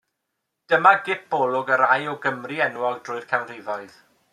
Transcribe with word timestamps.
Dyma 0.73 0.93
gipolwg 1.09 1.71
ar 1.77 1.85
rai 1.85 2.01
o 2.15 2.19
Gymry 2.25 2.59
enwog 2.69 3.01
drwy'r 3.05 3.33
canrifoedd. 3.35 4.01